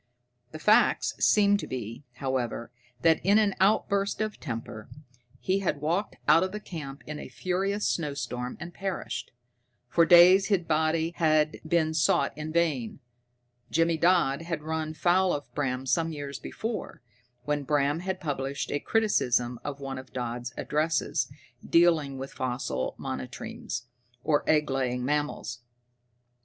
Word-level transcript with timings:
The 0.51 0.57
facts 0.57 1.13
seemed 1.23 1.59
to 1.59 1.67
be, 1.67 2.03
however, 2.13 2.71
that 3.03 3.23
in 3.23 3.37
an 3.37 3.53
outburst 3.59 4.19
of 4.19 4.39
temper 4.39 4.89
he 5.39 5.59
had 5.59 5.79
walked 5.79 6.15
out 6.27 6.41
of 6.43 6.63
camp 6.63 7.03
in 7.05 7.19
a 7.19 7.29
furious 7.29 7.87
snowstorm 7.87 8.57
and 8.59 8.73
perished. 8.73 9.31
For 9.89 10.07
days 10.07 10.47
his 10.47 10.63
body 10.63 11.13
had 11.17 11.57
been 11.67 11.93
sought 11.93 12.35
in 12.35 12.51
vain. 12.51 12.99
Jimmy 13.69 13.95
Dodd 13.95 14.41
had 14.41 14.63
run 14.63 14.95
foul 14.95 15.33
of 15.33 15.53
Bram 15.53 15.85
some 15.85 16.11
years 16.11 16.39
before, 16.39 17.03
when 17.45 17.61
Bram 17.61 17.99
had 17.99 18.19
published 18.19 18.71
a 18.71 18.79
criticism 18.79 19.59
of 19.63 19.79
one 19.79 19.99
of 19.99 20.11
Dodd's 20.11 20.51
addresses 20.57 21.31
dealing 21.63 22.17
with 22.17 22.33
fossil 22.33 22.95
monotremes, 22.97 23.83
or 24.23 24.43
egg 24.49 24.67
laying 24.71 25.05
mammals. 25.05 25.59